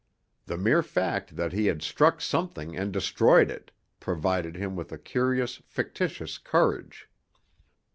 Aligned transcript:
The 0.47 0.57
mere 0.57 0.81
fact 0.81 1.35
that 1.35 1.53
he 1.53 1.67
had 1.67 1.83
struck 1.83 2.21
something 2.21 2.75
and 2.75 2.91
destroyed 2.91 3.51
it 3.51 3.71
provided 3.99 4.55
him 4.55 4.75
with 4.75 4.91
a 4.91 4.97
curious 4.97 5.57
fictitious 5.67 6.39
courage. 6.39 7.07